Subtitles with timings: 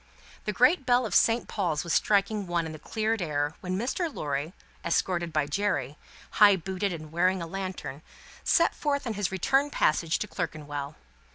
[0.45, 4.11] The great bell of Saint Paul's was striking one in the cleared air, when Mr.
[4.11, 4.51] Lorry,
[4.83, 5.95] escorted by Jerry,
[6.41, 8.01] high booted and bearing a lantern,
[8.43, 10.95] set forth on his return passage to Clerkenwell.